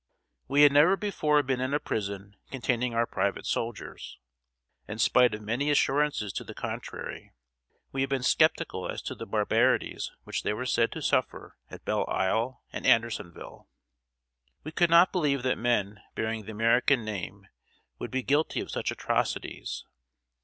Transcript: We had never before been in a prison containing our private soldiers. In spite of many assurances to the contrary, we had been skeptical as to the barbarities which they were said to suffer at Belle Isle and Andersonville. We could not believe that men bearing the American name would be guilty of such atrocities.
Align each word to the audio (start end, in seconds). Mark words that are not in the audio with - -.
We 0.47 0.63
had 0.63 0.71
never 0.71 0.97
before 0.97 1.43
been 1.43 1.61
in 1.61 1.75
a 1.75 1.79
prison 1.79 2.35
containing 2.49 2.95
our 2.95 3.05
private 3.05 3.45
soldiers. 3.45 4.17
In 4.87 4.97
spite 4.97 5.35
of 5.35 5.43
many 5.43 5.69
assurances 5.69 6.33
to 6.33 6.43
the 6.43 6.55
contrary, 6.55 7.33
we 7.91 8.01
had 8.01 8.09
been 8.09 8.23
skeptical 8.23 8.89
as 8.89 9.03
to 9.03 9.13
the 9.13 9.27
barbarities 9.27 10.11
which 10.23 10.41
they 10.41 10.53
were 10.53 10.65
said 10.65 10.91
to 10.93 11.03
suffer 11.03 11.55
at 11.69 11.85
Belle 11.85 12.09
Isle 12.09 12.63
and 12.73 12.83
Andersonville. 12.87 13.69
We 14.63 14.71
could 14.71 14.89
not 14.89 15.11
believe 15.11 15.43
that 15.43 15.59
men 15.59 16.01
bearing 16.15 16.45
the 16.45 16.51
American 16.51 17.05
name 17.05 17.45
would 17.99 18.09
be 18.09 18.23
guilty 18.23 18.59
of 18.59 18.71
such 18.71 18.89
atrocities. 18.89 19.85